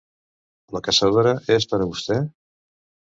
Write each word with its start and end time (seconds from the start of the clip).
La 0.75 0.79
caçadora 0.87 1.33
és 1.57 1.67
per 1.73 1.79
a 1.83 1.87
vostè? 1.91 2.17